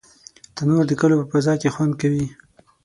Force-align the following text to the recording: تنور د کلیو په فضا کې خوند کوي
تنور 0.55 0.83
د 0.87 0.91
کلیو 0.99 1.21
په 1.21 1.25
فضا 1.31 1.53
کې 1.61 1.73
خوند 1.75 1.93
کوي 2.01 2.25